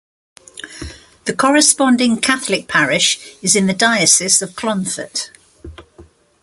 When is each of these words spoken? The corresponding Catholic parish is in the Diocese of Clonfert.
The 1.25 1.33
corresponding 1.37 2.21
Catholic 2.21 2.67
parish 2.67 3.35
is 3.43 3.55
in 3.55 3.67
the 3.67 3.73
Diocese 3.75 4.41
of 4.41 4.53
Clonfert. 4.55 5.29